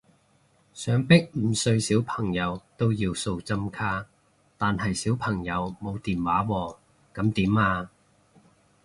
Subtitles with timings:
[0.73, 4.07] 想逼五歲小朋友都要掃針卡，
[4.57, 6.77] 但係小朋友冇電話喎
[7.13, 7.91] 噉點啊？